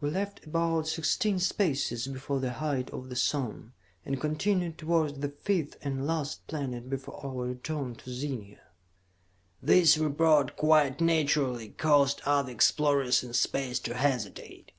"We 0.00 0.10
left 0.10 0.44
about 0.44 0.88
sixteen 0.88 1.38
spaces 1.38 2.08
before 2.08 2.40
the 2.40 2.54
height 2.54 2.90
of 2.90 3.08
the 3.10 3.14
sun, 3.14 3.74
and 4.04 4.20
continued 4.20 4.76
towards 4.76 5.20
the 5.20 5.28
fifth 5.28 5.76
and 5.82 6.04
last 6.04 6.44
planet 6.48 6.90
before 6.90 7.24
our 7.24 7.46
return 7.46 7.94
to 7.94 8.10
Zenia." 8.10 8.58
This 9.62 9.96
report, 9.96 10.56
quite 10.56 11.00
naturally, 11.00 11.68
caused 11.68 12.22
other 12.26 12.50
explorers 12.50 13.22
in 13.22 13.32
space 13.34 13.78
to 13.86 13.94
hesitate. 13.94 14.72